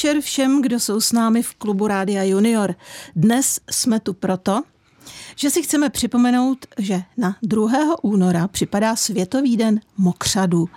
[0.00, 2.74] večer všem, kdo jsou s námi v klubu Rádia Junior.
[3.16, 4.62] Dnes jsme tu proto,
[5.36, 7.70] že si chceme připomenout, že na 2.
[8.02, 10.68] února připadá Světový den mokřadů.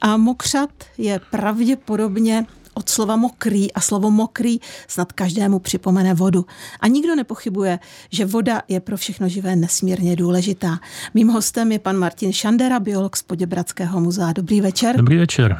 [0.00, 6.46] A mokřad je pravděpodobně od slova mokrý a slovo mokrý snad každému připomene vodu.
[6.80, 7.78] A nikdo nepochybuje,
[8.10, 10.78] že voda je pro všechno živé nesmírně důležitá.
[11.14, 14.32] Mým hostem je pan Martin Šandera, biolog z Poděbradského muzea.
[14.32, 14.96] Dobrý večer.
[14.96, 15.58] Dobrý večer.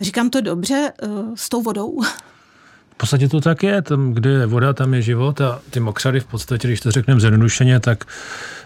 [0.00, 2.00] Říkám to dobře eh, s tou vodou?
[2.94, 3.82] V podstatě to tak je.
[3.82, 7.20] Tam, kde je voda, tam je život a ty mokřady v podstatě, když to řekneme
[7.20, 8.04] zjednodušeně, tak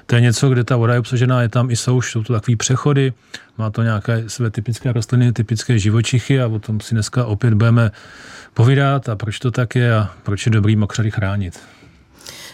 [0.06, 2.56] to je něco, kde ta voda je obsažená, je tam i souš, jsou to takové
[2.56, 3.12] přechody,
[3.58, 7.90] má to nějaké své typické rostliny, typické živočichy a o tom si dneska opět budeme
[8.54, 11.60] povídat a proč to tak je a proč je dobrý mokřady chránit.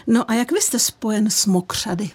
[0.07, 2.09] No a jak vy jste spojen s mokřady?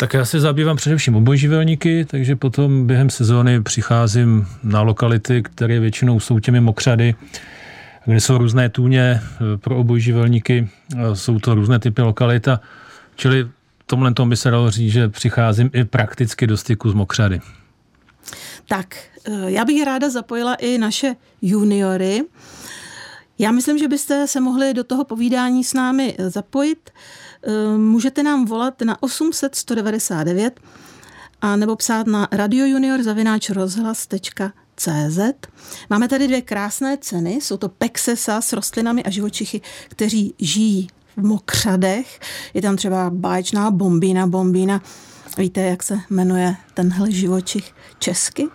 [0.00, 6.20] Tak já se zabývám především obojživelníky, takže potom během sezóny přicházím na lokality, které většinou
[6.20, 7.14] jsou těmi mokřady,
[8.04, 10.68] kde jsou různé tůně eh, pro obojživelníky,
[11.14, 12.60] jsou to různé typy lokalita,
[13.16, 13.48] čili
[13.86, 17.40] tomhle tom by se dalo říct, že přicházím i prakticky do styku s mokřady.
[18.68, 18.96] Tak,
[19.28, 22.22] eh, já bych ráda zapojila i naše juniory.
[23.38, 26.90] Já myslím, že byste se mohli do toho povídání s námi zapojit.
[26.90, 27.29] Eh,
[27.76, 30.60] můžete nám volat na 800 199
[31.40, 35.18] a nebo psát na radiojunior.cz.
[35.90, 41.24] Máme tady dvě krásné ceny, jsou to pexesa s rostlinami a živočichy, kteří žijí v
[41.24, 42.20] mokřadech.
[42.54, 44.82] Je tam třeba báječná bombína, bombína
[45.38, 48.48] Víte, jak se jmenuje tenhle živočich česky?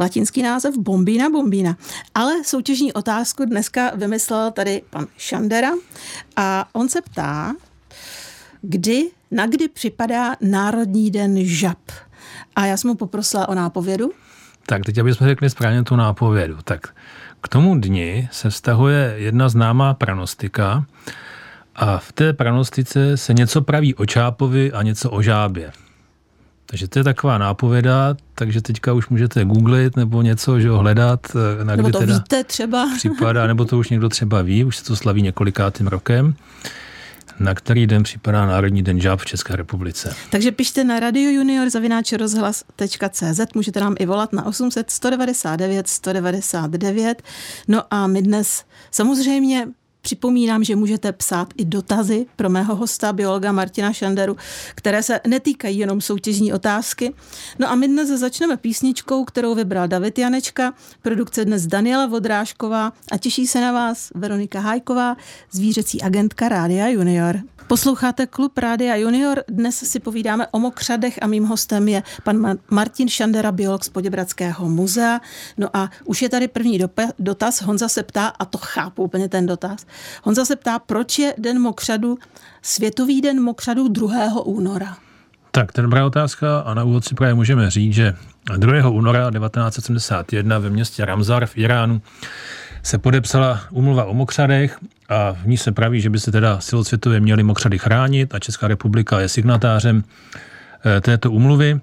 [0.00, 1.76] Latinský název Bombína Bombína.
[2.14, 5.72] Ale soutěžní otázku dneska vymyslel tady pan Šandera
[6.36, 7.54] a on se ptá,
[8.62, 11.78] kdy, na kdy připadá Národní den žab.
[12.56, 14.12] A já jsem mu poprosila o nápovědu.
[14.66, 16.56] Tak teď, abychom řekli správně tu nápovědu.
[16.64, 16.94] Tak
[17.42, 20.84] k tomu dni se vztahuje jedna známá pranostika
[21.76, 25.72] a v té pranostice se něco praví o Čápovi a něco o žábě.
[26.66, 31.20] Takže to je taková nápověda, takže teďka už můžete googlit nebo něco, že ho hledat.
[31.60, 32.88] Eh, na nebo to teda víte třeba.
[32.96, 36.34] Připadá, nebo to už někdo třeba ví, už se to slaví několikátým rokem
[37.40, 40.14] na který den připadá Národní den žáb v České republice.
[40.30, 41.68] Takže pište na Radio Junior
[42.16, 47.22] rozhlas.cz, můžete nám i volat na 800 199 199.
[47.68, 49.68] No a my dnes samozřejmě
[50.02, 54.36] Připomínám, že můžete psát i dotazy pro mého hosta, biologa Martina Šanderu,
[54.74, 57.14] které se netýkají jenom soutěžní otázky.
[57.58, 63.18] No a my dnes začneme písničkou, kterou vybral David Janečka, produkce dnes Daniela Vodrážková a
[63.18, 65.16] těší se na vás Veronika Hájková,
[65.50, 67.40] zvířecí agentka Rádia Junior.
[67.66, 69.44] Posloucháte klub Rádia Junior.
[69.48, 74.68] Dnes si povídáme o mokřadech a mým hostem je pan Martin Šandera, biolog z Poděbradského
[74.68, 75.20] muzea.
[75.58, 76.80] No a už je tady první
[77.18, 77.62] dotaz.
[77.62, 79.86] Honza se ptá, a to chápu úplně ten dotaz.
[80.22, 82.18] Honza se ptá, proč je Den mokřadu,
[82.62, 84.44] Světový den mokřadu 2.
[84.44, 84.96] února?
[85.50, 88.16] Tak, to je dobrá otázka a na úvod si právě můžeme říct, že
[88.56, 88.88] 2.
[88.88, 92.02] února 1971 ve městě Ramzar v Iránu
[92.82, 94.78] se podepsala umluva o mokřadech
[95.08, 98.68] a v ní se praví, že by se teda celosvětově měly mokřady chránit a Česká
[98.68, 100.04] republika je signatářem
[100.84, 101.80] eh, této umluvy.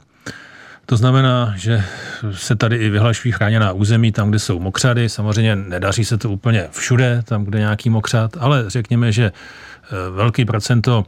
[0.86, 1.84] To znamená, že
[2.32, 5.10] se tady i vyhlašují chráněná území tam, kde jsou mokřady.
[5.10, 10.46] Samozřejmě nedaří se to úplně všude, tam, kde nějaký mokřad, ale řekněme, že eh, velký
[10.46, 11.06] procento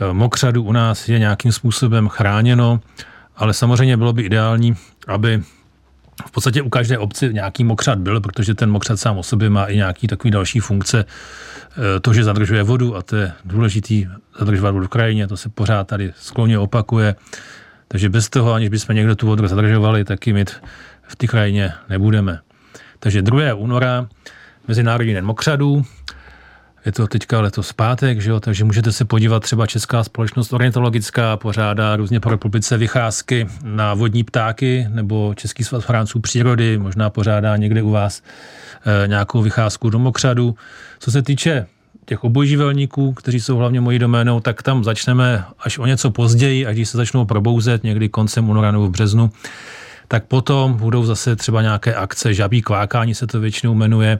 [0.00, 2.80] eh, mokřadu u nás je nějakým způsobem chráněno,
[3.36, 4.76] ale samozřejmě bylo by ideální,
[5.06, 5.42] aby
[6.26, 9.64] v podstatě u každé obci nějaký mokřad byl, protože ten mokřad sám o sobě má
[9.64, 11.04] i nějaký takový další funkce.
[11.96, 14.06] E, to, že zadržuje vodu, a to je důležitý
[14.38, 17.14] zadržovat vodu v krajině, to se pořád tady skloně opakuje.
[17.88, 20.50] Takže bez toho, aniž bychom někdo tu vodu zadržovali, taky mít
[21.08, 22.40] v té krajině nebudeme.
[22.98, 23.54] Takže 2.
[23.54, 24.08] února,
[24.68, 25.84] Mezinárodní den mokřadů,
[26.88, 28.40] je to teďka letos pátek, že jo?
[28.40, 34.24] takže můžete se podívat, třeba Česká společnost orientologická pořádá různě po republice vycházky na vodní
[34.24, 38.22] ptáky, nebo Český svaz Franců přírody, možná pořádá někde u vás
[39.04, 40.56] e, nějakou vycházku do mokřadu.
[40.98, 41.66] Co se týče
[42.04, 46.76] těch obojživelníků, kteří jsou hlavně mojí doménou, tak tam začneme až o něco později, až
[46.76, 49.30] když se začnou probouzet někdy koncem února nebo v březnu,
[50.08, 54.18] tak potom budou zase třeba nějaké akce, žabí kvákání se to většinou jmenuje,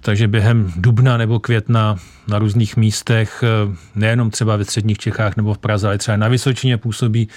[0.00, 1.96] takže během dubna nebo května
[2.28, 6.28] na různých místech, eh, nejenom třeba ve středních Čechách nebo v Praze, ale třeba na
[6.28, 7.28] Vysočině působí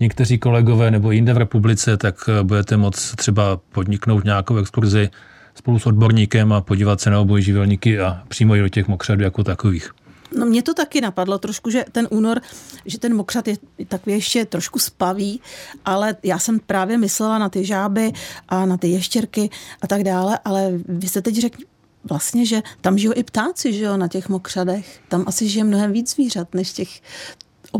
[0.00, 5.10] někteří kolegové nebo jinde v republice, tak eh, budete moct třeba podniknout nějakou exkurzi
[5.54, 9.44] spolu s odborníkem a podívat se na obojživelníky a přímo i do těch mokřadů jako
[9.44, 9.90] takových.
[10.38, 12.40] No mě to taky napadlo trošku, že ten únor,
[12.86, 13.56] že ten mokřat je
[13.88, 15.40] takový ještě trošku spavý,
[15.84, 18.12] ale já jsem právě myslela na ty žáby
[18.48, 19.50] a na ty ještěrky
[19.82, 21.58] a tak dále, ale vy jste teď řekl
[22.04, 25.00] vlastně, že tam žijou i ptáci, že jo, na těch mokřadech.
[25.08, 26.88] Tam asi žije mnohem víc zvířat, než těch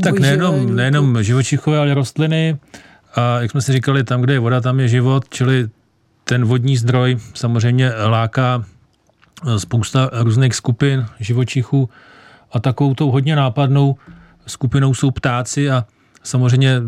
[0.02, 2.58] Tak nejenom, nejenom živočichové, ale rostliny.
[3.14, 5.68] A jak jsme si říkali, tam, kde je voda, tam je život, čili
[6.24, 8.64] ten vodní zdroj samozřejmě láká
[9.56, 11.88] spousta různých skupin živočichů
[12.54, 13.96] a takovou tou hodně nápadnou
[14.46, 15.84] skupinou jsou ptáci a
[16.22, 16.82] samozřejmě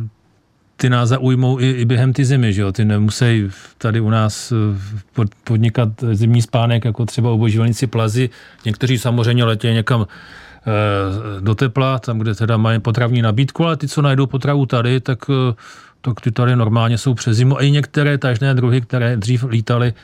[0.77, 2.73] ty nás zaujmou i, i během ty zimy, že jo?
[2.73, 3.49] Ty nemusí
[3.79, 8.31] tady u nás eh, podnikat zimní spánek, jako třeba oboživelníci plazy.
[8.65, 13.89] Někteří samozřejmě letějí někam eh, do tepla, tam, kde teda mají potravní nabídku, ale ty,
[13.89, 15.55] co najdou potravu tady, tak, eh,
[16.01, 17.59] tak ty tady normálně jsou přes zimu.
[17.59, 19.95] A i některé tažné druhy, které dřív lítaly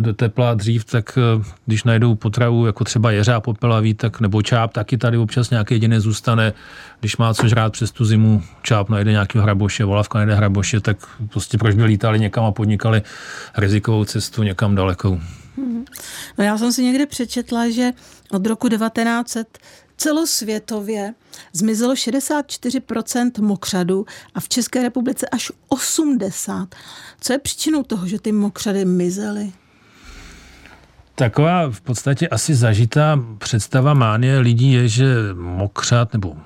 [0.00, 4.72] do tepla dřív, tak eh, když najdou potravu, jako třeba jeřá popelaví, tak, nebo čáp,
[4.72, 6.52] taky tady občas nějaký jediný zůstane.
[7.00, 10.96] Když má co žrát přes tu zimu, čáp najde nějaký hraboše, volavka najde hraboše, tak
[11.30, 13.02] prostě proč by lítali někam a podnikali
[13.56, 15.20] rizikovou cestu někam dalekou.
[16.38, 17.92] No já jsem si někde přečetla, že
[18.30, 19.58] od roku 1900
[19.96, 21.14] celosvětově
[21.52, 26.66] zmizelo 64% mokřadů a v České republice až 80%.
[27.20, 29.52] Co je příčinou toho, že ty mokřady mizely?
[31.18, 36.36] Taková v podstatě asi zažitá představa mánie lidí je, že mokřat nebo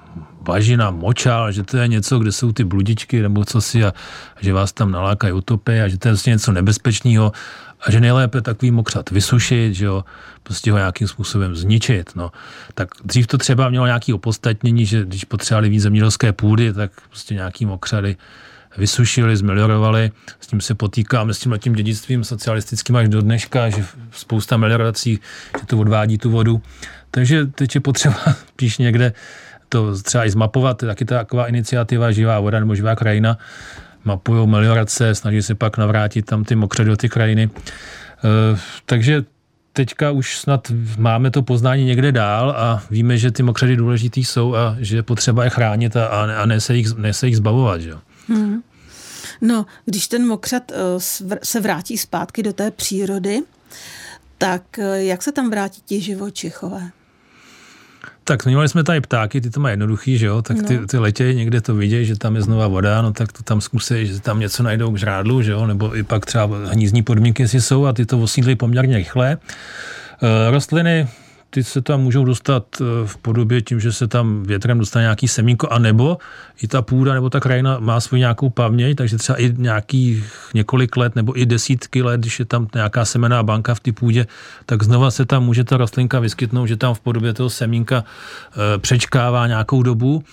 [0.43, 3.93] bažina, močál, že to je něco, kde jsou ty bludičky nebo co si a
[4.41, 7.33] že vás tam nalákají utopy a že to je vlastně něco nebezpečného
[7.81, 10.05] a že nejlépe takový mokřat vysušit, že jo,
[10.43, 12.13] prostě ho nějakým způsobem zničit.
[12.17, 12.33] No.
[12.75, 17.35] Tak dřív to třeba mělo nějaké opodstatnění, že když potřebovali víc zemědělské půdy, tak prostě
[17.35, 18.17] nějaký mokřady
[18.77, 20.11] vysušili, zmeliorovali.
[20.41, 25.21] S tím se potýkáme, s tím tím dědictvím socialistickým až do dneška, že spousta meliorací,
[25.61, 26.63] že to odvádí tu vodu.
[27.11, 28.17] Takže teď je potřeba
[28.57, 29.13] píš někde
[29.71, 33.39] to třeba i zmapovat, taky taková iniciativa Živá voda nebo Živá krajina,
[34.05, 37.51] mapují meliorace, snaží se pak navrátit tam ty mokré do ty krajiny.
[37.51, 39.25] E, takže
[39.73, 44.55] teďka už snad máme to poznání někde dál a víme, že ty mokřady důležitý jsou
[44.55, 47.81] a že je potřeba je chránit a, a ne, se jich, ne se jich zbavovat.
[47.81, 47.95] Že?
[48.31, 48.63] Hmm.
[49.41, 50.77] No, když ten mokřat eh,
[51.43, 53.43] se vrátí zpátky do té přírody,
[54.39, 56.91] tak eh, jak se tam vrátí ti živočichové?
[58.25, 60.87] Tak měli jsme tady ptáky, ty to mají jednoduchý, že jo, tak ty, no.
[60.87, 64.07] ty letějí, někde to vidějí, že tam je znova voda, no tak to tam zkusí,
[64.07, 67.61] že tam něco najdou k žrádlu, že jo, nebo i pak třeba hnízdní podmínky si
[67.61, 69.39] jsou a ty to osídlí poměrně rychle.
[70.23, 71.09] E, rostliny
[71.51, 75.29] ty se tam můžou dostat eh, v podobě tím, že se tam větrem dostane nějaký
[75.29, 76.19] semínko, anebo
[76.63, 80.25] i ta půda nebo ta krajina má svou nějakou paměť, takže třeba i nějaký
[80.55, 84.27] několik let nebo i desítky let, když je tam nějaká semená banka v té půdě,
[84.67, 88.79] tak znova se tam může ta rostlinka vyskytnout, že tam v podobě toho semínka eh,
[88.79, 90.25] přečkává nějakou dobu.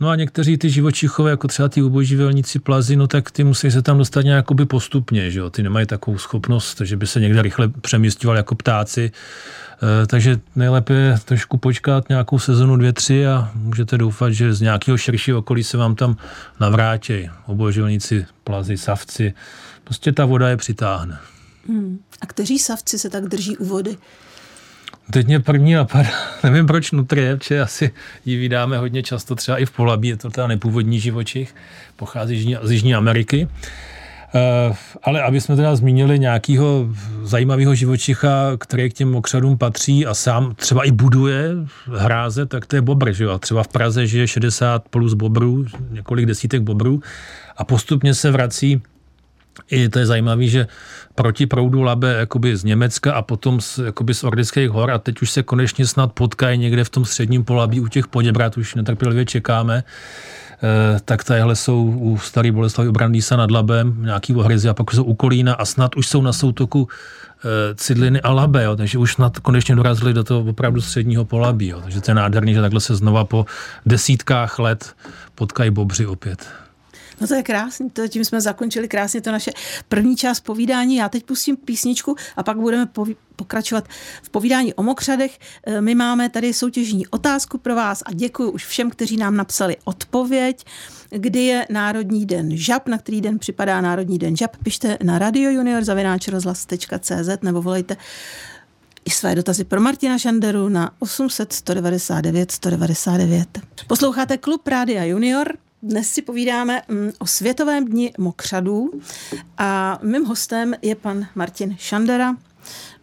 [0.00, 3.82] No a někteří ty živočichové, jako třeba ty uboživelníci plazy, no tak ty musí se
[3.82, 5.50] tam dostat nějakoby postupně, že jo?
[5.50, 9.10] Ty nemají takovou schopnost, že by se někde rychle přemístěvali jako ptáci.
[10.02, 14.60] E, takže nejlépe je trošku počkat nějakou sezonu dvě, tři a můžete doufat, že z
[14.60, 16.16] nějakého širšího okolí se vám tam
[16.60, 19.34] navrátí oboživelníci, plazy, savci.
[19.84, 21.18] Prostě ta voda je přitáhne.
[21.68, 21.98] Hmm.
[22.20, 23.96] A kteří savci se tak drží u vody?
[25.10, 26.08] Teď mě první napadá,
[26.44, 27.90] nevím proč nutrie, protože asi
[28.24, 31.54] ji vydáme hodně často, třeba i v Polabí, je to teda nepůvodní živočich,
[31.96, 33.48] pochází z Jižní, z Jižní Ameriky.
[34.68, 36.88] Uh, ale aby jsme teda zmínili nějakého
[37.22, 41.50] zajímavého živočicha, který k těm mokřadům patří a sám třeba i buduje
[41.86, 43.12] hráze, tak to je bobr.
[43.12, 43.38] Že jo?
[43.38, 47.02] Třeba v Praze žije 60 plus bobrů, několik desítek bobrů
[47.56, 48.82] a postupně se vrací
[49.70, 50.66] i to je zajímavé, že
[51.14, 55.22] proti proudu Labe jakoby z Německa a potom z, jakoby z Ordických hor a teď
[55.22, 59.24] už se konečně snad potkají někde v tom středním polabí u těch Poděbrat, už netrpělivě
[59.24, 64.90] čekáme, e, tak tadyhle jsou u starý Boleslavy Brandýsa nad Labem, nějaký ohryzy a pak
[64.92, 66.88] jsou u Kolína a snad už jsou na soutoku
[67.44, 71.68] e, Cidliny a Labe, jo, takže už snad konečně dorazili do toho opravdu středního polabí,
[71.68, 73.46] jo, takže to je nádherný, že takhle se znova po
[73.86, 74.94] desítkách let
[75.34, 76.65] potkají bobři opět.
[77.20, 79.50] No to je krásný, to, tím jsme zakončili krásně to naše
[79.88, 80.96] první část povídání.
[80.96, 82.88] Já teď pustím písničku a pak budeme
[83.36, 83.88] pokračovat
[84.22, 85.38] v povídání o mokřadech.
[85.66, 89.76] E, my máme tady soutěžní otázku pro vás a děkuji už všem, kteří nám napsali
[89.84, 90.64] odpověď.
[91.10, 97.42] Kdy je Národní den žab, na který den připadá Národní den žab, pište na radiojunior.cz
[97.42, 97.96] nebo volejte
[99.04, 103.48] i své dotazy pro Martina Šanderu na 800 199 199.
[103.86, 105.65] Posloucháte Klub Rádia Junior.
[105.82, 108.90] Dnes si povídáme mm, o Světovém dni mokřadů
[109.58, 112.36] a mým hostem je pan Martin Šandera,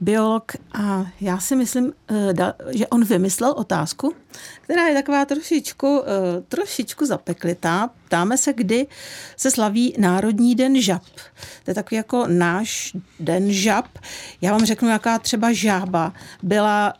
[0.01, 4.13] biolog a já si myslím, eh, že on vymyslel otázku,
[4.61, 7.89] která je taková trošičku, eh, trošičku zapeklitá.
[8.05, 8.87] Ptáme se, kdy
[9.37, 11.03] se slaví Národní den žab.
[11.63, 13.99] To je takový jako náš den žab.
[14.41, 16.13] Já vám řeknu, jaká třeba žába
[16.43, 16.93] byla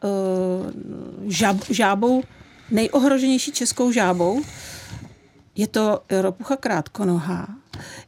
[1.27, 2.23] žab, žábou
[2.71, 4.41] nejohroženější českou žábou.
[5.55, 7.47] Je to ropucha krátkonohá.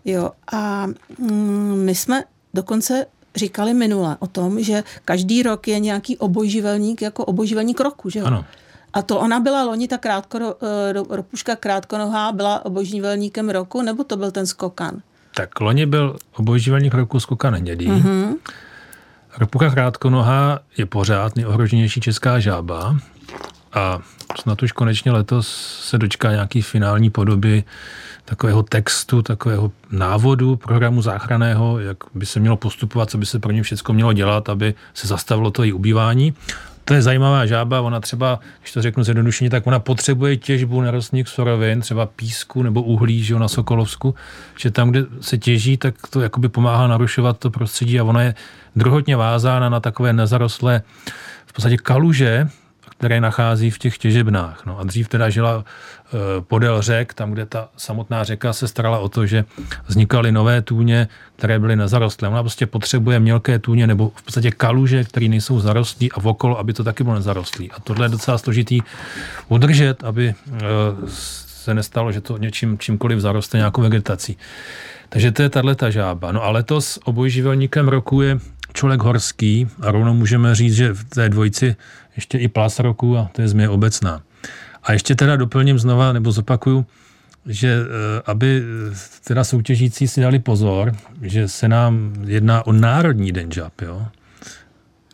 [0.06, 0.88] Jo, a
[1.20, 2.24] mm, my jsme
[2.54, 8.20] dokonce říkali minule o tom, že každý rok je nějaký obojživelník jako obojživelník roku, že
[8.20, 8.26] jo?
[8.26, 8.46] Ano.
[8.94, 14.18] A to ona byla loni, ta krátko, eh, ropuška krátkonohá byla obojživelníkem roku, nebo to
[14.18, 15.02] byl ten skokan?
[15.36, 17.88] Tak loni byl obojživelník roku skokan hnědý.
[17.88, 18.36] Mm-hmm.
[19.38, 22.98] Ropucha krátkonohá je pořád nejohroženější česká žába
[23.76, 24.00] a
[24.42, 25.48] snad už konečně letos
[25.90, 27.64] se dočká nějaký finální podoby
[28.26, 33.52] takového textu, takového návodu programu záchraného, jak by se mělo postupovat, co by se pro
[33.52, 36.34] ně všechno mělo dělat, aby se zastavilo to její ubývání.
[36.86, 41.28] To je zajímavá žába, ona třeba, když to řeknu zjednodušeně, tak ona potřebuje těžbu nerostných
[41.28, 44.16] surovin, třeba písku nebo uhlí, že jo, na Sokolovsku,
[44.58, 48.36] že tam, kde se těží, tak to jakoby pomáhá narušovat to prostředí a ona je
[48.76, 50.82] druhotně vázána na takové nezarostlé
[51.46, 52.50] v podstatě kaluže,
[52.98, 54.66] které nachází v těch těžebnách.
[54.66, 59.00] No a dřív teda žila e, podél řek, tam, kde ta samotná řeka se starala
[59.00, 59.46] o to, že
[59.88, 62.30] vznikaly nové tůně, které byly nezarostlé.
[62.30, 66.74] Ona prostě potřebuje mělké tůně nebo v podstatě kaluže, které nejsou zarostlí a okolo, aby
[66.74, 67.72] to taky bylo nezarostlý.
[67.72, 68.82] A tohle je docela složitý
[69.48, 70.36] udržet, aby e,
[71.08, 74.38] se nestalo, že to něčím, čímkoliv zaroste nějakou vegetací.
[75.10, 76.32] Takže to je tahle žába.
[76.32, 78.40] No a letos obojživelníkem roku je
[78.76, 81.76] člověk horský a rovnou můžeme říct, že v té dvojici
[82.16, 84.22] ještě i plas roku a to je změ obecná.
[84.84, 86.86] A ještě teda doplním znova, nebo zopakuju,
[87.46, 93.32] že eh, aby eh, teda soutěžící si dali pozor, že se nám jedná o národní
[93.32, 94.08] den žab, jo?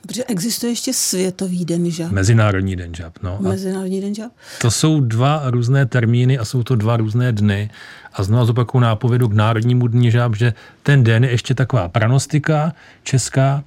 [0.07, 2.11] Protože existuje ještě světový den žab.
[2.11, 3.37] Mezinárodní den žab, no.
[3.41, 4.31] Mezinárodní den žab.
[4.61, 7.69] To jsou dva různé termíny a jsou to dva různé dny.
[8.13, 10.53] A znovu zopakuju nápovědu k národnímu dní žab, že
[10.83, 13.63] ten den je ještě taková pranostika česká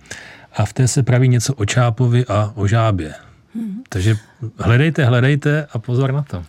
[0.57, 3.15] a v té se praví něco o Čápovi a o Žábě.
[3.55, 3.83] Hmm.
[3.89, 4.17] Takže
[4.59, 6.45] hledejte, hledejte a pozor na to.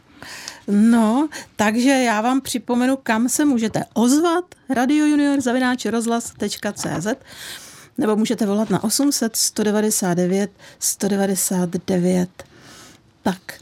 [0.68, 4.46] No, takže já vám připomenu, kam se můžete ozvat.
[4.76, 7.08] Radio Junior zavináč rozhlas.cz
[7.98, 12.30] nebo můžete volat na 800 199 199.
[13.24, 13.60] Tak,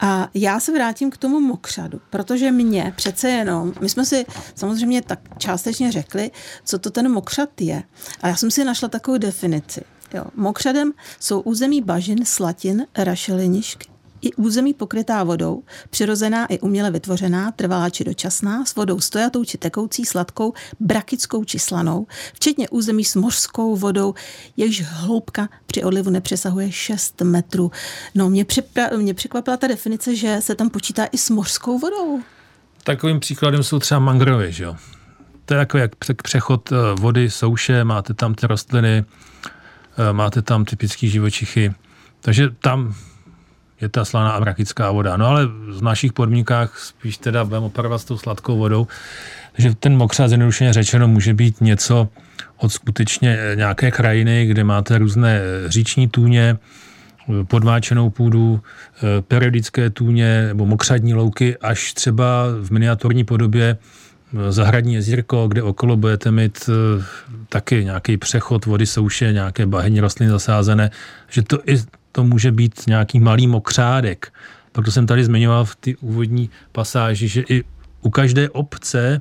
[0.00, 5.02] a já se vrátím k tomu mokřadu, protože mě přece jenom, my jsme si samozřejmě
[5.02, 6.30] tak částečně řekli,
[6.64, 7.82] co to ten mokřad je.
[8.20, 9.80] A já jsem si našla takovou definici.
[10.14, 10.24] Jo.
[10.34, 13.88] Mokřadem jsou území bažin, slatin, rašelinišky,
[14.22, 19.58] i území pokrytá vodou, přirozená i uměle vytvořená, trvalá či dočasná, s vodou stojatou či
[19.58, 24.14] tekoucí, sladkou, brakickou či slanou, včetně území s mořskou vodou,
[24.56, 27.70] jejíž hloubka při odlivu nepřesahuje 6 metrů.
[28.14, 32.20] No, mě, připra- mě překvapila ta definice, že se tam počítá i s mořskou vodou.
[32.84, 34.76] Takovým příkladem jsou třeba mangrovy, že jo?
[35.44, 35.90] To je jako jak
[36.22, 41.74] přechod eh, vody, souše, máte tam ty rostliny, eh, máte tam typické živočichy,
[42.20, 42.94] takže tam
[43.80, 45.16] je ta slaná abrakická voda.
[45.16, 48.86] No ale v našich podmínkách spíš teda budeme operovat s tou sladkou vodou.
[49.52, 52.08] Takže ten mokřad zjednodušeně řečeno může být něco
[52.56, 56.56] od skutečně eh, nějaké krajiny, kde máte různé eh, říční tůně,
[57.28, 58.60] eh, podváčenou půdu,
[59.28, 63.76] periodické tůně nebo mokřadní louky, až třeba v miniaturní podobě
[64.48, 66.70] zahradní jezírko, kde okolo budete mít
[67.48, 70.90] taky nějaký přechod vody souše, nějaké bahení rostliny zasázené,
[71.28, 71.76] že to i
[72.16, 74.32] to může být nějaký malý mokřádek.
[74.72, 77.64] Proto jsem tady zmiňoval v ty úvodní pasáži, že i
[78.02, 79.20] u každé obce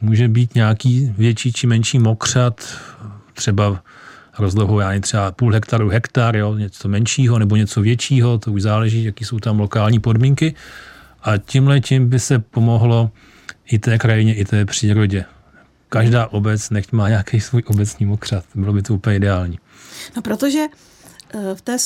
[0.00, 2.78] může být nějaký větší či menší mokřad,
[3.34, 3.82] třeba
[4.38, 9.04] rozlohou, já třeba půl hektaru, hektar, jo, něco menšího nebo něco většího, to už záleží,
[9.04, 10.54] jaký jsou tam lokální podmínky.
[11.22, 13.10] A tímhle tím by se pomohlo
[13.66, 15.24] i té krajině, i té přírodě.
[15.88, 18.44] Každá obec nechť má nějaký svůj obecní mokřad.
[18.54, 19.58] Bylo by to úplně ideální.
[20.16, 20.64] No protože
[21.54, 21.76] v té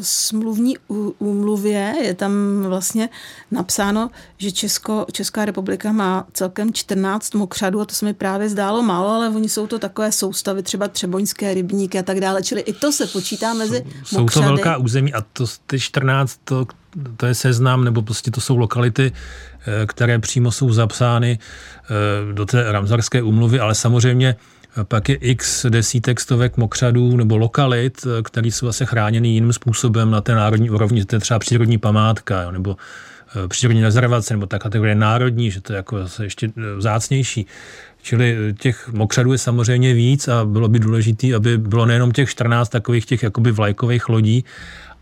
[0.00, 0.76] smluvní
[1.18, 2.32] úmluvě je tam
[2.62, 3.08] vlastně
[3.50, 8.82] napsáno, že Česko, Česká republika má celkem 14 mokřadů a to se mi právě zdálo
[8.82, 12.72] málo, ale oni jsou to takové soustavy, třeba třeboňské rybníky a tak dále, čili i
[12.72, 16.66] to se počítá mezi Jsou, jsou to velká území a to, ty 14, to,
[17.16, 22.46] to je seznam, nebo prostě to jsou lokality, eh, které přímo jsou zapsány eh, do
[22.46, 24.36] té ramzarské úmluvy, ale samozřejmě
[24.82, 30.20] pak je x desítek stovek mokřadů nebo lokalit, které jsou zase chráněny jiným způsobem na
[30.20, 32.76] té národní úrovni, to je třeba přírodní památka, jo, nebo
[33.44, 37.46] eh, přírodní rezervace, nebo ta kategorie národní, že to je jako zase ještě eh, vzácnější.
[38.02, 42.68] Čili těch mokřadů je samozřejmě víc a bylo by důležité, aby bylo nejenom těch 14
[42.68, 44.44] takových těch jakoby vlajkových lodí,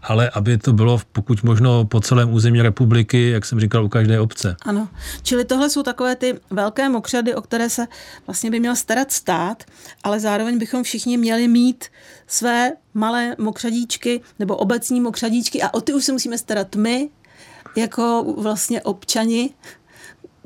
[0.03, 4.21] ale aby to bylo pokud možno po celém území republiky, jak jsem říkal, u každé
[4.21, 4.57] obce.
[4.63, 4.89] Ano,
[5.23, 7.87] čili tohle jsou takové ty velké mokřady, o které se
[8.27, 9.65] vlastně by měl starat stát,
[10.05, 11.85] ale zároveň bychom všichni měli mít
[12.27, 17.09] své malé mokřadíčky nebo obecní mokřadíčky a o ty už se musíme starat my,
[17.77, 19.51] jako vlastně občani,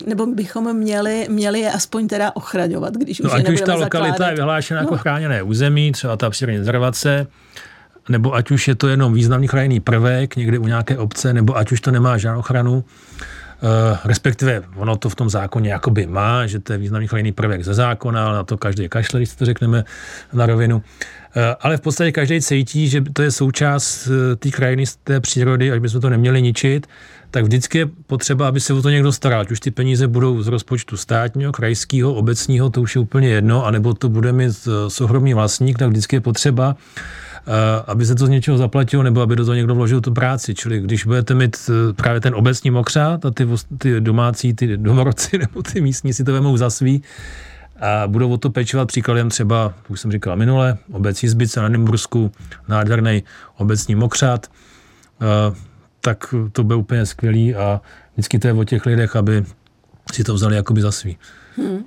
[0.07, 4.13] nebo bychom měli, měli je aspoň teda ochraňovat, když no, už ať už ta lokalita
[4.13, 4.31] zakládat.
[4.31, 4.97] je vyhlášena jako no.
[4.97, 7.27] jako chráněné území, třeba ta přírodní rezervace,
[8.09, 11.73] nebo ať už je to jenom významný chráněný prvek někde u nějaké obce, nebo ať
[11.73, 12.85] už to nemá žádnou ochranu,
[13.63, 17.65] Uh, respektive ono to v tom zákoně jakoby má, že to je významný chráněný prvek
[17.65, 19.85] ze zákona, ale na to každý kašle, když to řekneme
[20.33, 20.77] na rovinu.
[20.77, 20.83] Uh,
[21.61, 25.79] ale v podstatě každý cítí, že to je součást uh, té krajiny, té přírody, až
[25.79, 26.87] bychom to neměli ničit,
[27.31, 29.41] tak vždycky je potřeba, aby se o to někdo staral.
[29.41, 33.67] Ať už ty peníze budou z rozpočtu státního, krajského, obecního, to už je úplně jedno,
[33.67, 36.77] anebo to bude mít soukromý vlastník, tak vždycky je potřeba,
[37.87, 40.55] aby se to z něčeho zaplatilo, nebo aby do toho někdo vložil tu práci.
[40.55, 43.49] Čili když budete mít e, právě ten obecní mokřát a ty,
[43.79, 47.03] ty domácí, ty domorodci nebo ty místní si to vemou za svý,
[47.81, 52.33] a budou o to pečovat příkladem třeba, už jsem říkal minule, obec Jizbice na Nymbursku,
[52.69, 53.25] nádherný
[53.57, 54.47] obecní mokřát,
[56.01, 57.81] tak to bude úplně skvělý a
[58.13, 59.45] vždycky to je o těch lidech, aby
[60.13, 61.19] si to vzali jakoby za svý.
[61.57, 61.85] Hmm.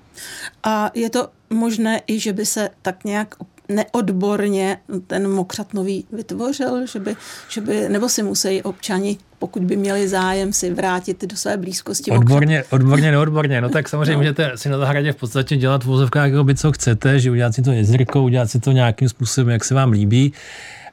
[0.63, 3.35] A je to možné i, že by se tak nějak
[3.69, 7.15] neodborně ten mokřat nový vytvořil, že by,
[7.49, 12.11] že by, nebo si musí občani, pokud by měli zájem, si vrátit do své blízkosti.
[12.11, 13.61] Odborně, odborně, neodborně.
[13.61, 14.17] No tak samozřejmě no.
[14.17, 17.61] můžete si na zahradě v podstatě dělat v vozovkách, by co chcete, že udělat si
[17.61, 20.33] to jezírkou, udělat si to nějakým způsobem, jak se vám líbí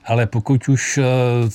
[0.07, 1.03] ale pokud už eh,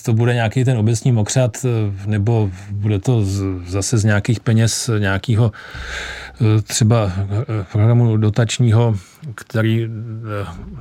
[0.06, 1.70] to bude nějaký ten obecní mokřat, eh,
[2.06, 3.26] nebo bude to
[3.66, 5.52] zase z nějakých peněz nějakého
[6.42, 7.12] eh, třeba
[7.72, 8.96] programu dotačního,
[9.36, 9.90] který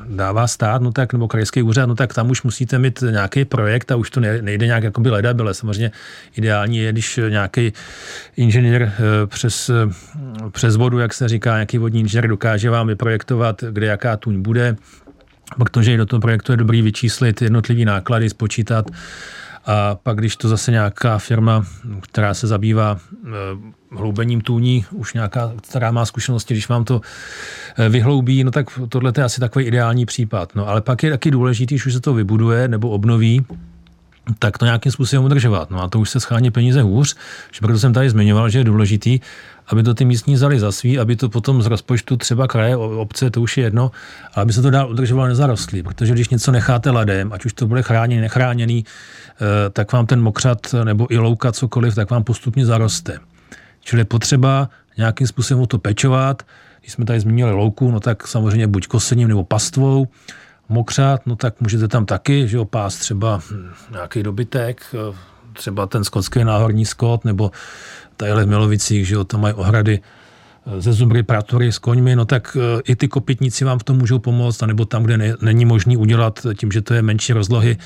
[0.08, 3.92] dává stát, no tak, nebo krajský úřad, no tak tam už musíte mít nějaký projekt
[3.92, 5.54] a už to nejde nějak jako by ledabile.
[5.54, 5.90] Samozřejmě
[6.36, 7.72] ideální je, když nějaký
[8.36, 8.92] inženýr
[9.26, 9.70] přes,
[10.50, 14.76] přes vodu, jak se říká, nějaký vodní inženýr dokáže vám vyprojektovat, kde jaká tuň bude,
[15.56, 18.90] protože do toho projektu je dobrý vyčíslit jednotlivý náklady, spočítat
[19.66, 21.66] a pak, když to zase nějaká firma,
[22.00, 23.28] která se zabývá eh,
[23.96, 27.00] hloubením tůní, už nějaká, která má zkušenosti, když vám to
[27.76, 30.54] eh, vyhloubí, no tak tohle je asi takový ideální případ.
[30.54, 33.44] No ale pak je taky důležitý, když už se to vybuduje nebo obnoví,
[34.38, 35.70] tak to nějakým způsobem udržovat.
[35.70, 37.16] No a to už se schání peníze hůř,
[37.52, 39.20] že proto jsem tady zmiňoval, že je důležitý,
[39.68, 43.30] aby to ty místní vzali za svý, aby to potom z rozpočtu třeba kraje, obce,
[43.30, 43.90] to už je jedno,
[44.34, 47.66] ale aby se to dál udržovalo nezarostlý, protože když něco necháte ladem, ať už to
[47.66, 52.66] bude chráněný, nechráněný, eh, tak vám ten mokřat nebo i louka, cokoliv, tak vám postupně
[52.66, 53.18] zaroste.
[53.80, 56.42] Čili je potřeba nějakým způsobem to pečovat.
[56.80, 60.06] Když jsme tady zmínili louku, no tak samozřejmě buď kosením nebo pastvou,
[60.68, 63.40] mokřát, no tak můžete tam taky, že jo, pás třeba
[63.92, 65.16] nějaký dobytek, eh,
[65.52, 67.50] třeba ten skotský náhorní skot, nebo
[68.16, 70.00] tadyhle v Milovicích, že jo, tam mají ohrady
[70.66, 73.96] eh, ze zubry, pratory s koňmi, no tak eh, i ty kopytníci vám v tom
[73.98, 77.76] můžou pomoct, nebo tam, kde ne, není možný udělat tím, že to je menší rozlohy,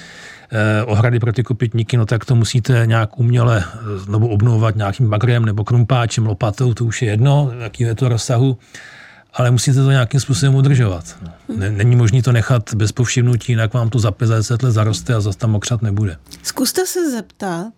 [0.51, 3.65] eh, ohrady pro ty kopytníky, no tak to musíte nějak uměle
[3.97, 8.59] znovu obnovovat nějakým bagrem nebo krumpáčem, lopatou, to už je jedno, jaký je to rozsahu,
[9.33, 11.17] ale musíte to nějakým způsobem udržovat.
[11.57, 15.39] Není možné to nechat bez povšimnutí, jinak vám to za 50 let zaroste a zase
[15.39, 16.17] tam okřat nebude.
[16.43, 17.73] Zkuste se zeptat,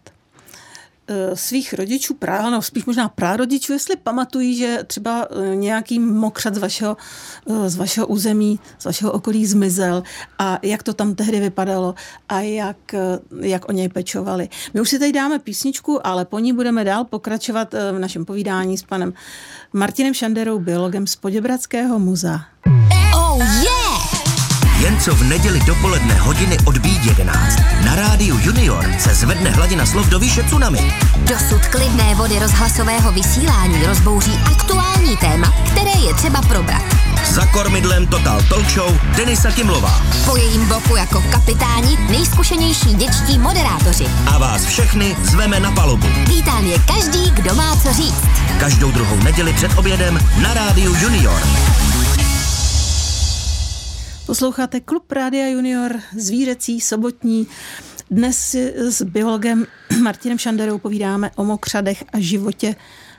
[1.35, 6.59] svých rodičů, prá, no spíš možná prarodičů, jestli pamatují, že třeba eh, nějaký mokřat z
[6.59, 6.97] vašeho,
[7.51, 10.03] eh, z vašeho území, z vašeho okolí zmizel
[10.39, 11.95] a jak to tam tehdy vypadalo
[12.29, 12.77] a jak,
[13.41, 14.49] jak o něj pečovali.
[14.75, 18.79] My už si tady dáme písničku, ale po ní budeme dál pokračovat v našem povídání
[18.79, 19.13] s panem
[19.73, 22.41] Martinem Šanderou, biologem z Poděbradského muzea.
[23.15, 23.74] Oh yeah!
[24.85, 27.57] Jen co v neděli dopoledne hodiny odbít 11.
[27.85, 30.95] Na rádiu Junior se zvedne hladina slov do výše tsunami.
[31.17, 36.83] Dosud klidné vody rozhlasového vysílání rozbouří aktuální téma, které je třeba probrat.
[37.31, 40.03] Za kormidlem Total Talk Show Denisa Kimlová.
[40.25, 44.07] Po jejím boku jako kapitáni nejzkušenější děčtí moderátoři.
[44.27, 46.07] A vás všechny zveme na palubu.
[46.29, 48.25] Vítám je každý, kdo má co říct.
[48.61, 51.43] Každou druhou neděli před obědem na rádiu Junior.
[54.27, 57.47] Posloucháte Klub Rádia Junior, zvířecí, sobotní.
[58.11, 59.67] Dnes s biologem
[60.03, 62.77] Martinem Šanderou povídáme o mokřadech a životě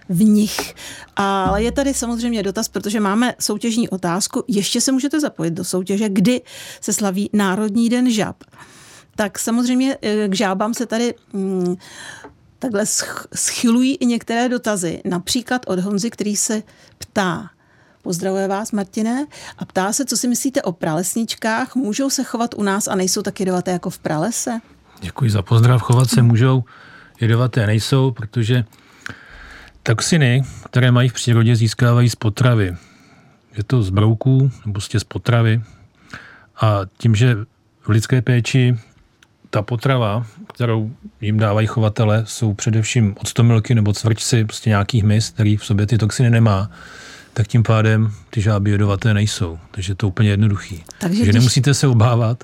[0.09, 0.75] v nich.
[1.15, 4.43] Ale je tady samozřejmě dotaz, protože máme soutěžní otázku.
[4.47, 6.41] Ještě se můžete zapojit do soutěže, kdy
[6.81, 8.43] se slaví Národní den žab.
[9.15, 11.75] Tak samozřejmě eh, k žábám se tady mm,
[12.59, 12.85] takhle
[13.35, 15.01] schylují i některé dotazy.
[15.05, 16.63] Například od Honzy, který se
[16.97, 17.49] ptá,
[18.05, 19.25] Pozdravuje vás, Martine,
[19.57, 21.75] a ptá se, co si myslíte o pralesničkách.
[21.75, 24.59] Můžou se chovat u nás a nejsou tak jedovaté jako v pralese?
[25.01, 25.81] Děkuji za pozdrav.
[25.81, 26.63] Chovat se můžou,
[27.21, 28.65] jedovaté nejsou, protože
[29.83, 32.75] toxiny, které mají v přírodě, získávají z potravy.
[33.57, 35.61] Je to z brouků, nebo z potravy.
[36.61, 37.35] A tím, že
[37.81, 38.77] v lidské péči
[39.49, 40.91] ta potrava, kterou
[41.21, 45.97] jim dávají chovatele, jsou především octomilky nebo cvrčci, prostě nějakých hmyz, který v sobě ty
[45.97, 46.69] toxiny nemá,
[47.35, 49.59] tak tím pádem ty žáby jedovaté nejsou.
[49.71, 50.83] Takže je to úplně jednoduchý.
[50.97, 51.35] Takže když...
[51.35, 52.43] nemusíte se obávat,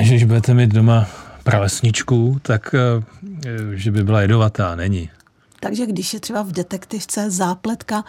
[0.00, 1.06] že když budete mít doma
[1.42, 3.04] pralesničku, tak eh,
[3.74, 4.76] že by byla jedovatá.
[4.76, 5.10] Není.
[5.60, 8.04] Takže když je třeba v detektivce zápletka,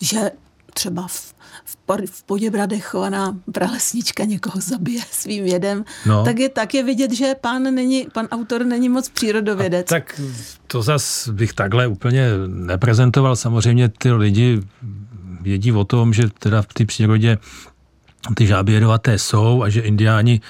[0.00, 0.30] že
[0.74, 6.24] třeba v v, v Poděbradech chovaná pralesnička někoho zabije svým jedem, no.
[6.24, 9.92] tak, je, tak je vidět, že pán, není, pan autor není moc přírodovědec.
[9.92, 10.20] A tak
[10.66, 13.36] to zas bych takhle úplně neprezentoval.
[13.36, 14.60] Samozřejmě ty lidi
[15.40, 17.38] vědí o tom, že teda v té přírodě
[18.34, 20.40] ty žáby jedovaté jsou a že indiáni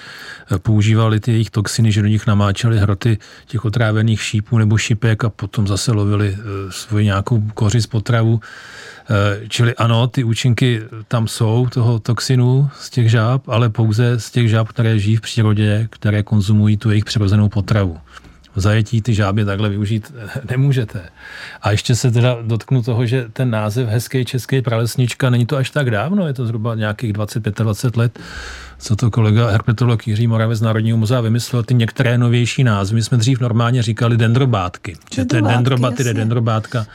[0.58, 5.30] používali ty jejich toxiny, že do nich namáčeli hroty těch otrávených šípů nebo šipek a
[5.30, 8.40] potom zase lovili eh, svoji nějakou koři z potravu.
[9.10, 14.30] Eh, čili ano, ty účinky tam jsou toho toxinu z těch žáb, ale pouze z
[14.30, 17.98] těch žáb, které žijí v přírodě, které konzumují tu jejich přirozenou potravu.
[18.60, 20.14] Zajetí ty žáby takhle využít
[20.50, 21.08] nemůžete.
[21.62, 25.70] A ještě se teda dotknu toho, že ten název hezký český pralesnička není to až
[25.70, 28.18] tak dávno, je to zhruba nějakých 20-25 let
[28.78, 32.94] co to kolega herpetolog Jiří Moravec z Národního muzea vymyslel, ty některé novější názvy.
[32.94, 34.96] My jsme dřív normálně říkali dendrobátky.
[35.12, 36.86] Že to je dendrobaty, dendrobátka,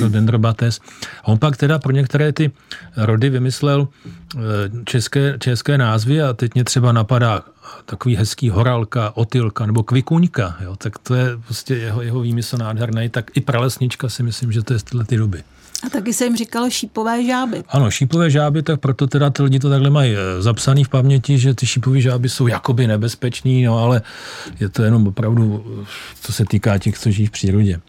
[0.00, 0.80] to dendrobates.
[1.22, 2.50] A on pak teda pro některé ty
[2.96, 3.88] rody vymyslel
[4.36, 4.40] eh,
[4.84, 7.42] české, české názvy a teď mě třeba napadá
[7.86, 13.08] takový hezký horalka, otylka nebo kvikuňka, jo, tak to je prostě jeho, jeho výmysl nádherný,
[13.08, 15.42] tak i pralesnička si myslím, že to je z této doby.
[15.86, 17.64] A taky se jim říkalo šípové žáby.
[17.68, 21.38] Ano, šípové žáby, tak proto teda ty lidi to takhle mají eh, zapsaný v paměti,
[21.38, 24.02] že ty šípové žáby jsou jakoby nebezpečný, no ale
[24.60, 25.86] je to jenom opravdu, eh,
[26.20, 27.80] co se týká těch, co žijí v přírodě.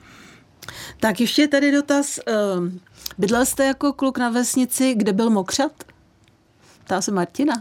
[1.00, 2.20] Tak ještě tady dotaz.
[2.26, 2.80] Ehm,
[3.18, 5.72] bydlel jste jako kluk na vesnici, kde byl mokřat?
[6.86, 7.54] Ptá se Martina.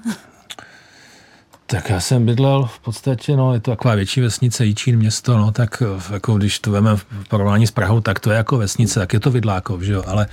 [1.71, 5.53] Tak já jsem bydlel v podstatě, no, je to taková větší vesnice, Jičín město, no,
[5.53, 9.01] tak eh, jako když to veme v porovnání s Prahou, tak to je jako vesnice,
[9.01, 10.27] tak je to Vidlákov, že jo, ale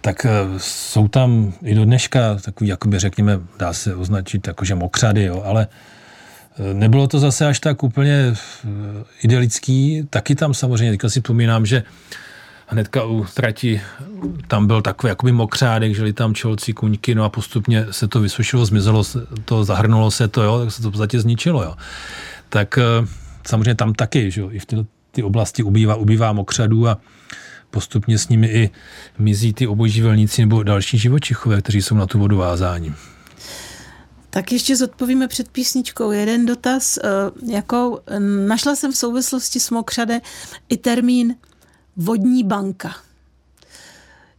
[0.00, 5.24] tak eh, jsou tam i do dneška takový, jakoby řekněme, dá se označit jakože mokřady,
[5.24, 5.66] jo, ale
[6.58, 8.34] eh, nebylo to zase až tak úplně
[9.22, 11.82] idylický, taky tam samozřejmě, teďka si vzpomínám, že
[12.70, 13.80] hnedka u trati
[14.48, 18.66] tam byl takový jakoby mokřádek, žili tam čelci, kuňky, no a postupně se to vysušilo,
[18.66, 19.04] zmizelo
[19.44, 21.74] to, zahrnulo se to, jo, tak se to v podstatě zničilo, jo.
[22.48, 23.06] Tak eh,
[23.46, 24.76] samozřejmě tam taky, že jo, i v ty,
[25.10, 26.98] ty oblasti ubývá, ubývá mokřadů a
[27.70, 28.70] postupně s nimi i
[29.18, 32.92] mizí ty obojživelníci nebo další živočichové, kteří jsou na tu vodu vázáni.
[34.30, 37.08] Tak ještě zodpovíme před písničkou jeden dotaz, eh,
[37.52, 37.98] jakou
[38.46, 40.20] našla jsem v souvislosti s Mokřade
[40.68, 41.34] i termín
[42.00, 42.94] vodní banka.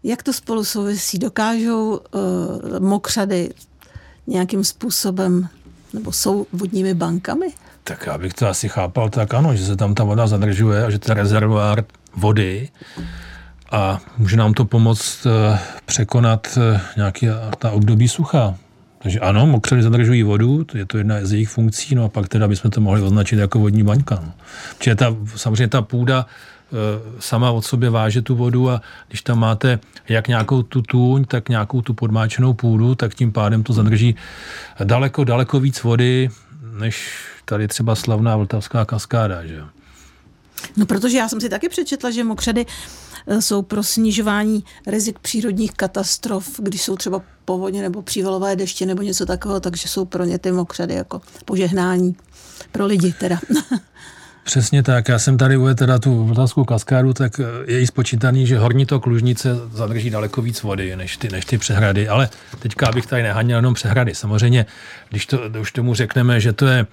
[0.04, 1.20] Jak to spolu souvisí?
[1.20, 3.50] Dokážou uh, mokřady
[4.28, 5.48] nějakým způsobem,
[5.94, 7.46] nebo jsou vodními bankami?
[7.84, 10.90] Tak já bych to asi chápal tak ano, že se tam ta voda zadržuje a
[10.90, 11.84] že to je rezervoár
[12.16, 12.70] vody
[13.72, 15.32] a může nám to pomoct uh,
[15.86, 17.28] překonat uh, nějaký
[17.60, 18.56] ta období sucha.
[18.98, 22.28] Takže ano, mokřady zadržují vodu, to je to jedna z jejich funkcí, no a pak
[22.28, 24.20] teda bychom to mohli označit jako vodní baňka.
[24.26, 24.34] No.
[24.78, 26.61] Protože ta, samozřejmě ta půda Eh,
[27.20, 29.80] sama od sobě váže tu vodu a když tam máte
[30.10, 34.16] jak nějakou tu tůň, tak nějakou tu podmáčenou půdu, tak tím pádem to zadrží
[34.84, 36.30] daleko, daleko víc vody,
[36.80, 39.46] než tady třeba slavná vltavská kaskáda.
[39.46, 39.64] Že?
[40.78, 42.66] No protože já jsem si taky přečetla, že mokřady
[43.28, 49.02] eh, jsou pro snižování rizik přírodních katastrof, když jsou třeba povodně nebo přívalové deště nebo
[49.02, 52.16] něco takového, takže jsou pro ně ty mokřady jako požehnání.
[52.72, 53.40] Pro lidi teda.
[54.44, 55.10] Přesně tak.
[55.10, 59.00] Já jsem tady uvedl teda tu vltavskou kaskádu, tak je jí spočítaný, že horní to
[59.00, 62.08] klužnice zadrží daleko víc vody než ty, než ty přehrady.
[62.08, 64.16] Ale teďka abych tady neháněl jenom přehrady.
[64.16, 64.66] Samozřejmě,
[65.10, 66.86] když to, už tomu řekneme, že to je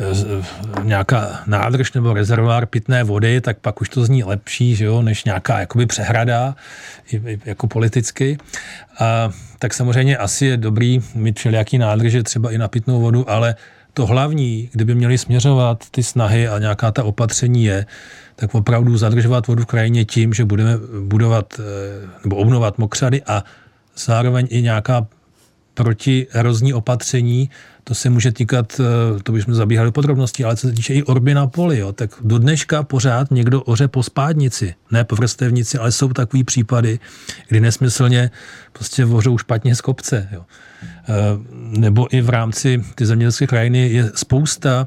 [0.00, 0.44] eh,
[0.82, 5.24] nějaká nádrž nebo rezervoár pitné vody, tak pak už to zní lepší, že jo, než
[5.24, 6.54] nějaká jakoby přehrada,
[7.44, 8.38] jako politicky.
[8.98, 13.54] A, tak samozřejmě asi je dobrý mít všelijaký nádrže třeba i na pitnou vodu, ale
[13.94, 17.86] to hlavní, kdyby měli směřovat ty snahy a nějaká ta opatření je,
[18.36, 21.62] tak opravdu zadržovat vodu v krajině tím, že budeme budovat eh,
[22.24, 23.44] nebo obnovat mokřady a
[23.96, 25.06] zároveň i nějaká
[25.74, 27.50] protierozní opatření,
[27.84, 31.02] to se může týkat, eh, to bychom zabíhali do podrobností, ale co se týče i
[31.02, 35.92] Orbina Poli, jo, tak do dneška pořád někdo oře po spádnici, ne po vrstevnici, ale
[35.92, 36.98] jsou takový případy,
[37.48, 38.30] kdy nesmyslně
[38.72, 40.28] prostě vořou špatně z kopce.
[40.32, 40.44] Jo.
[41.64, 44.86] Eh, nebo i v rámci ty zemědělské krajiny je spousta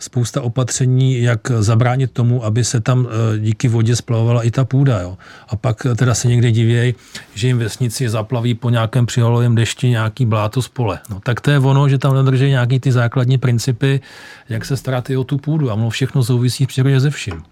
[0.00, 5.00] spousta opatření, jak zabránit tomu, aby se tam eh, díky vodě splavovala i ta půda.
[5.00, 5.18] Jo.
[5.48, 6.94] A pak teda se někdy divějí,
[7.34, 10.98] že jim vesnici zaplaví po nějakém přiholovém dešti nějaký bláto z pole.
[11.10, 14.00] No, tak to je ono, že tam nedrží nějaký ty základní principy,
[14.48, 15.70] jak se starat i o tu půdu.
[15.70, 17.42] A ono všechno souvisí v přírodě ze vším.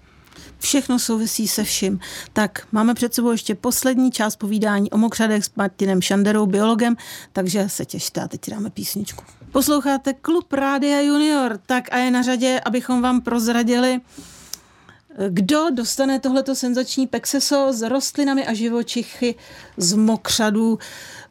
[0.59, 2.01] Všechno souvisí se vším.
[2.33, 6.97] Tak máme před sebou ještě poslední část povídání o mokřadech s Martinem Šanderou, biologem,
[7.33, 9.25] takže se těšte a teď dáme písničku.
[9.53, 14.01] Posloucháte Klub Rádia Junior, tak a je na řadě, abychom vám prozradili,
[15.29, 19.35] kdo dostane tohleto senzační pexeso s rostlinami a živočichy
[19.77, 20.79] z mokřadů.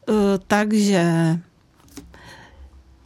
[0.08, 0.12] Eh,
[0.46, 1.04] takže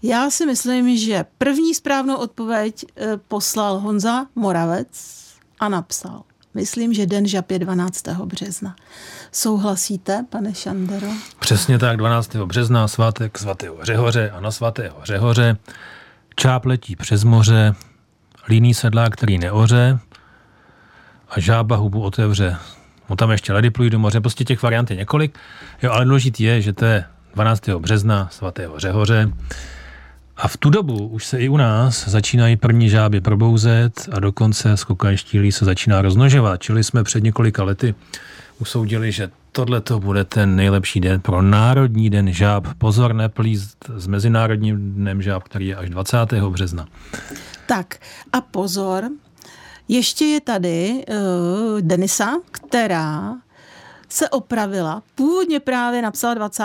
[0.03, 4.89] já si myslím, že první správnou odpověď eh, poslal Honza Moravec
[5.61, 6.23] a napsal.
[6.55, 8.09] Myslím, že den žab je 12.
[8.09, 8.77] března.
[9.33, 11.07] Souhlasíte, pane Šandero?
[11.41, 12.37] Přesně tak, 12.
[12.37, 15.57] března, svátek svatého Řehoře a na svatého Řehoře
[16.37, 17.75] čáp letí přes moře,
[18.49, 19.99] líný sedlá, který neoře
[21.29, 22.57] a žába hubu otevře.
[23.11, 25.39] No tam ještě ledy plují do moře, prostě těch variant je několik.
[25.83, 27.69] Jo, ale důležitý je, že to je 12.
[27.69, 29.33] března, svatého Řehoře.
[30.41, 34.77] A v tu dobu už se i u nás začínají první žáby probouzet a dokonce
[34.77, 36.63] skokanštílí se začíná roznožovat.
[36.63, 37.95] Čili jsme před několika lety
[38.59, 42.67] usoudili, že tohle to bude ten nejlepší den pro Národní den žáb.
[42.79, 46.17] Pozor, neplíst s Mezinárodním dnem žáb, který je až 20.
[46.33, 46.87] března.
[47.67, 47.97] Tak
[48.33, 49.05] a pozor,
[49.89, 53.35] ještě je tady uh, Denisa, která
[54.09, 55.03] se opravila.
[55.15, 56.65] Původně právě napsala 20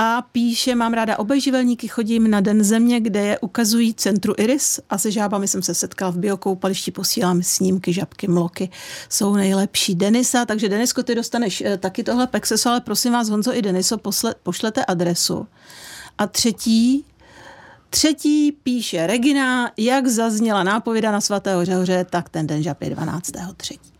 [0.00, 4.98] a píše, mám ráda obejživelníky, chodím na Den země, kde je ukazují centru Iris a
[4.98, 8.70] se žábami jsem se setkala v biokoupališti, posílám snímky, žabky, mloky,
[9.08, 9.94] jsou nejlepší.
[9.94, 13.98] Denisa, takže Denisko, ty dostaneš eh, taky tohle pexeso, ale prosím vás, Honzo i Deniso,
[13.98, 15.46] posle, pošlete adresu.
[16.18, 17.04] A třetí,
[17.90, 23.30] Třetí píše Regina, jak zazněla nápověda na svatého Řehoře, tak ten den žab je 12.
[23.56, 23.97] třetí.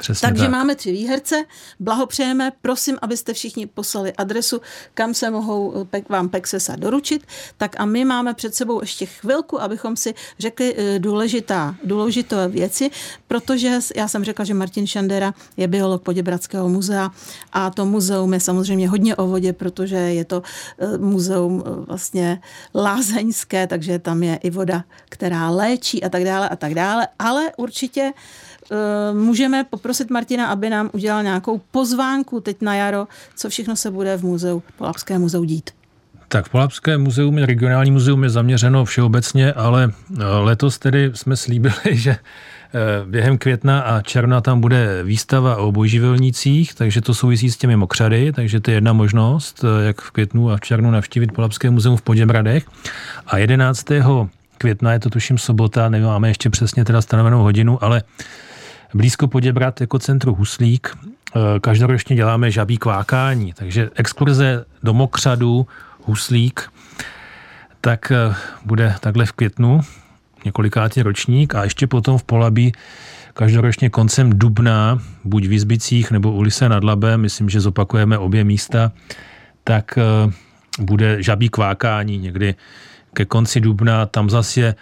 [0.00, 0.50] Přesně Takže tak.
[0.50, 1.44] máme tři výherce,
[1.80, 4.60] blahopřejeme, prosím, abyste všichni poslali adresu,
[4.94, 9.62] kam se mohou eh, vám Pexesa doručit, tak a my máme před sebou ještě chvilku,
[9.62, 12.90] abychom si řekli eh, důležitá, důležité věci,
[13.28, 17.10] protože já jsem řekla, že Martin Šandera je biolog Poděbradského muzea
[17.52, 20.42] a to muzeum je samozřejmě hodně o vodě, protože je to
[20.78, 22.40] eh, muzeum vlastně
[22.74, 27.52] lázeňské, takže tam je i voda, která léčí a tak dále a tak dále, ale
[27.56, 28.12] určitě
[29.12, 34.16] můžeme poprosit Martina, aby nám udělal nějakou pozvánku teď na jaro, co všechno se bude
[34.16, 35.70] v muzeu, Polapské muzeu dít.
[36.28, 42.10] Tak Polapské muzeum, regionální muzeum je zaměřeno všeobecně, ale eh, letos tedy jsme slíbili, že
[42.10, 42.18] eh,
[43.06, 48.32] během května a června tam bude výstava o bojživelnících, takže to souvisí s těmi mokřady,
[48.32, 52.02] takže to je jedna možnost, jak v květnu a v červnu navštívit Polapské muzeum v
[52.02, 52.66] Poděbradech.
[53.26, 53.86] A 11.
[54.58, 58.02] května, je to tuším sobota, nemáme ještě přesně teda stanovenou hodinu, ale
[58.94, 60.96] blízko Poděbrat jako centru Huslík.
[61.36, 65.66] Eh, každoročně děláme žabí kvákání, takže exkurze do Mokřadu,
[66.04, 66.72] Huslík,
[67.80, 69.80] tak eh, bude takhle v květnu,
[70.44, 71.54] několikátý ročník.
[71.54, 72.72] A ještě potom v Polabí
[73.34, 78.44] každoročně koncem dubna, buď v Izbicích nebo u Lise nad Labem, myslím, že zopakujeme obě
[78.44, 78.92] místa,
[79.64, 80.32] tak eh,
[80.78, 82.54] bude žabí kvákání někdy
[83.14, 84.74] ke konci dubna, tam zase je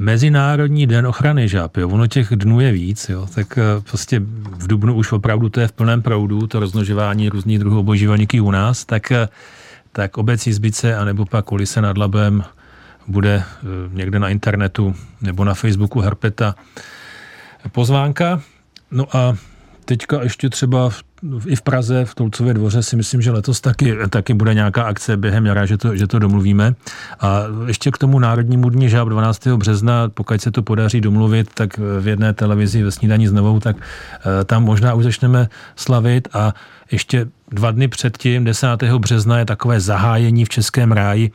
[0.00, 1.88] Mezinárodní den ochrany žáb, jo.
[1.88, 3.26] ono těch dnů je víc, jo.
[3.34, 4.20] tak eh, prostě
[4.58, 8.50] v Dubnu už opravdu to je v plném proudu, to roznožování různých druhů obožívaníky u
[8.50, 9.28] nás, tak, eh,
[9.92, 12.44] tak obec Jizbice anebo pak Ulise nad Labem
[13.08, 16.54] bude eh, někde na internetu nebo na Facebooku Herpeta
[17.72, 18.42] pozvánka.
[18.90, 19.36] No a
[19.90, 21.02] teďka ještě třeba v
[21.46, 25.16] i v Praze, v Tolcově dvoře si myslím, že letos taky, taky bude nějaká akce
[25.16, 26.74] během jara, že to, že to domluvíme.
[27.20, 29.46] A ještě k tomu Národnímu dní žáb 12.
[29.46, 33.76] března, pokud se to podaří domluvit, tak v jedné televizi ve snídaní s novou, tak
[33.76, 36.54] eh, tam možná už začneme slavit a
[36.92, 38.66] ještě dva dny předtím, 10.
[38.82, 41.30] března, je takové zahájení v Českém ráji.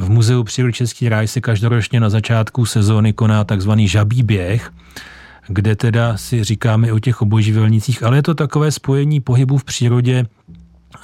[0.00, 4.70] V Muzeu přírody Český ráj se každoročně na začátku sezóny koná takzvaný žabí běh
[5.48, 10.26] kde teda si říkáme o těch obojživelnících, ale je to takové spojení pohybu v přírodě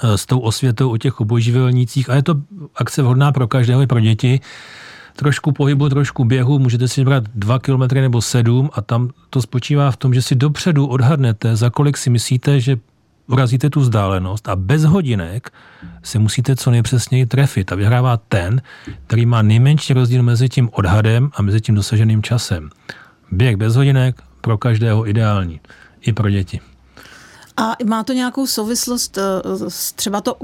[0.03, 2.35] eh, s tou osvětou o těch obojživelnících a je to
[2.75, 4.41] akce vhodná pro každého i pro děti.
[5.17, 9.91] Trošku pohybu, trošku běhu, můžete si brát dva kilometry nebo sedm a tam to spočívá
[9.91, 12.77] v tom, že si dopředu odhadnete, za kolik si myslíte, že
[13.27, 15.51] urazíte tu vzdálenost a bez hodinek
[16.03, 18.63] se musíte co nejpřesněji trefit a vyhrává ten,
[19.07, 22.71] který má nejmenší rozdíl mezi tím odhadem a mezi tím dosaženým časem.
[23.33, 25.61] Běh bez hodinek pro každého ideální,
[26.01, 26.61] i pro děti.
[27.57, 30.37] A má to nějakou souvislost eh, s třeba to,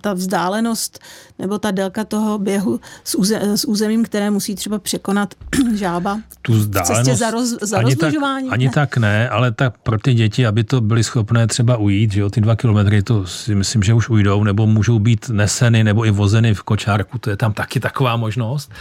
[0.00, 0.98] ta vzdálenost
[1.38, 5.34] nebo ta délka toho běhu s, úze, s územím, které musí třeba překonat
[5.74, 6.20] žába?
[6.42, 8.14] Tu vzdálenost za, roz, za ani, tak,
[8.50, 8.70] ani ne?
[8.74, 12.30] tak ne, ale tak pro ty děti, aby to byly schopné třeba ujít, že jo,
[12.30, 16.10] ty dva kilometry, to si myslím, že už ujdou, nebo můžou být neseny nebo i
[16.10, 18.72] vozeny v kočárku, to je tam taky taková možnost,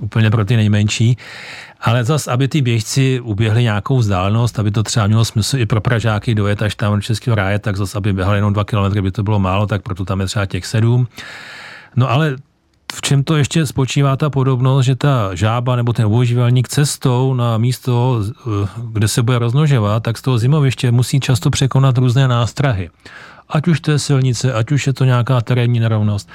[0.00, 1.16] úplně pro ty nejmenší.
[1.80, 5.80] Ale zase, aby ty běžci uběhli nějakou vzdálenost, aby to třeba mělo smysl i pro
[5.80, 9.10] Pražáky dojet až tam do Českého ráje, tak zase, aby běhali jenom dva kilometry, by
[9.10, 11.08] to bylo málo, tak proto tam je třeba těch sedm.
[11.96, 12.36] No ale
[12.92, 17.58] v čem to ještě spočívá ta podobnost, že ta žába nebo ten obojživelník cestou na
[17.58, 18.22] místo,
[18.92, 22.90] kde se bude roznožovat, tak z toho zimoviště musí často překonat různé nástrahy.
[23.48, 26.28] Ať už to je silnice, ať už je to nějaká terénní nerovnost,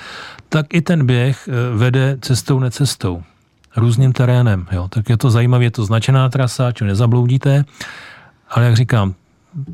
[0.49, 3.23] tak i ten běh eh, vede cestou necestou
[3.75, 4.67] různým terénem.
[4.71, 4.87] Jo.
[4.87, 7.65] Tak je to zajímavé, je to značená trasa, čo nezabloudíte,
[8.49, 9.15] ale jak říkám,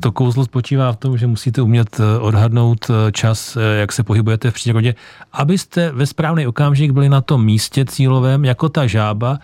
[0.00, 4.02] to kouzlo spočívá v tom, že musíte umět eh, odhadnout eh, čas, eh, jak se
[4.02, 4.94] pohybujete v přírodě,
[5.32, 9.38] abyste ve správný okamžik byli na tom místě cílovém, jako ta žába,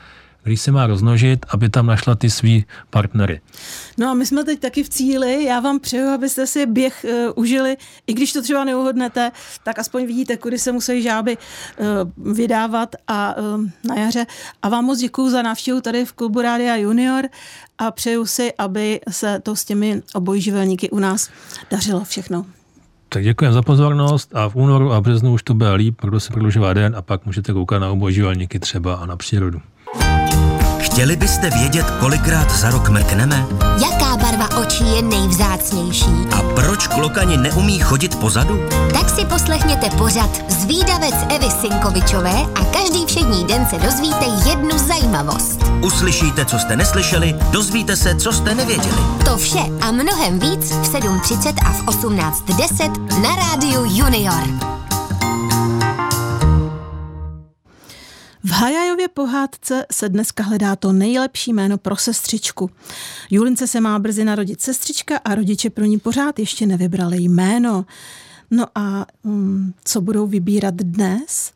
[0.48, 3.40] když se má roznožit, aby tam našla ty svý partnery.
[3.98, 5.44] No a my jsme teď taky v cíli.
[5.44, 7.76] Já vám přeju, abyste si běh uh, užili.
[8.06, 9.30] I když to třeba neuhodnete,
[9.62, 14.26] tak aspoň vidíte, kudy se musí žáby uh, vydávat a uh, na jaře.
[14.62, 17.24] A vám moc děkuji za návštěvu tady v klubu Rádia Junior
[17.78, 21.30] a přeju si, aby se to s těmi obojživelníky u nás
[21.70, 22.46] dařilo všechno.
[23.08, 26.32] Tak děkuji za pozornost a v únoru a březnu už to bude líp, protože se
[26.32, 29.60] prodlužová den a pak můžete koukat na obojživelníky třeba a na přírodu.
[30.98, 33.46] Chtěli byste vědět, kolikrát za rok mrkneme?
[33.82, 36.10] Jaká barva očí je nejvzácnější?
[36.32, 38.60] A proč klokani neumí chodit pozadu?
[38.92, 45.64] Tak si poslechněte pořad Zvídavec Evy Sinkovičové a každý všední den se dozvíte jednu zajímavost.
[45.82, 48.98] Uslyšíte, co jste neslyšeli, dozvíte se, co jste nevěděli.
[49.24, 54.77] To vše a mnohem víc v 7.30 a v 18.10 na rádiu Junior.
[58.48, 62.70] V Hajajově pohádce se dneska hledá to nejlepší jméno pro sestřičku.
[63.30, 67.86] Julince se má brzy narodit sestřička a rodiče pro ní pořád ještě nevybrali jméno.
[68.50, 71.52] No a um, co budou vybírat dnes?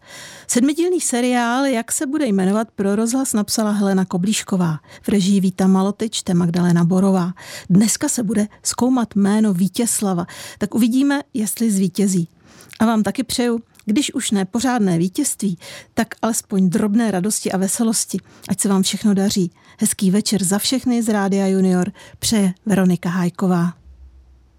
[0.47, 4.79] Sedmidílný seriál Jak se bude jmenovat pro rozhlas napsala Helena Koblíšková.
[5.03, 7.33] V režii Víta Maloty čte Magdalena Borová.
[7.71, 10.27] Dneska se bude zkoumat jméno Vítězslava.
[10.59, 12.29] Tak uvidíme, jestli zvítězí.
[12.81, 15.59] A vám taky přeju, když už ne pořádné vítězství,
[15.95, 18.19] tak alespoň drobné radosti a veselosti.
[18.49, 19.51] Ať se vám všechno daří.
[19.79, 23.82] Hezký večer za všechny z Rádia Junior přeje Veronika Hájková.